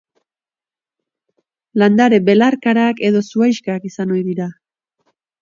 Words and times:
Landare 1.81 2.21
belarkarak 2.31 3.05
edo 3.11 3.23
zuhaixkak 3.29 3.87
izan 3.93 4.17
ohi 4.19 4.27
dira. 4.33 4.51